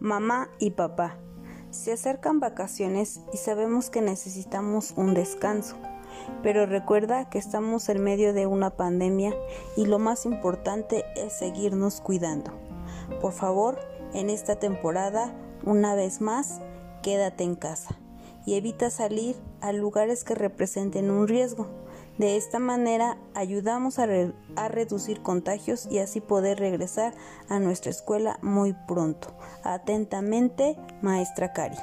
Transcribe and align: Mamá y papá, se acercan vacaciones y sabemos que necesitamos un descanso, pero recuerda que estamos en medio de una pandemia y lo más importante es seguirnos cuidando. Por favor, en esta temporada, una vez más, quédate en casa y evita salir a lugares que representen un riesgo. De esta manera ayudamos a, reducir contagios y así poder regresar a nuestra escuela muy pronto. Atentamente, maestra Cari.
Mamá 0.00 0.48
y 0.58 0.70
papá, 0.70 1.18
se 1.68 1.92
acercan 1.92 2.40
vacaciones 2.40 3.20
y 3.34 3.36
sabemos 3.36 3.90
que 3.90 4.00
necesitamos 4.00 4.94
un 4.96 5.12
descanso, 5.12 5.76
pero 6.42 6.64
recuerda 6.64 7.28
que 7.28 7.36
estamos 7.36 7.86
en 7.90 8.02
medio 8.02 8.32
de 8.32 8.46
una 8.46 8.70
pandemia 8.70 9.34
y 9.76 9.84
lo 9.84 9.98
más 9.98 10.24
importante 10.24 11.04
es 11.16 11.34
seguirnos 11.34 12.00
cuidando. 12.00 12.50
Por 13.20 13.32
favor, 13.32 13.78
en 14.14 14.30
esta 14.30 14.56
temporada, 14.56 15.34
una 15.66 15.94
vez 15.94 16.22
más, 16.22 16.62
quédate 17.02 17.44
en 17.44 17.54
casa 17.54 17.94
y 18.46 18.54
evita 18.54 18.88
salir 18.88 19.36
a 19.60 19.72
lugares 19.72 20.24
que 20.24 20.34
representen 20.34 21.10
un 21.10 21.28
riesgo. 21.28 21.68
De 22.20 22.36
esta 22.36 22.58
manera 22.58 23.16
ayudamos 23.34 23.98
a, 23.98 24.04
reducir 24.68 25.22
contagios 25.22 25.88
y 25.90 26.00
así 26.00 26.20
poder 26.20 26.58
regresar 26.58 27.14
a 27.48 27.58
nuestra 27.58 27.90
escuela 27.90 28.38
muy 28.42 28.74
pronto. 28.86 29.28
Atentamente, 29.64 30.76
maestra 31.00 31.54
Cari. 31.54 31.78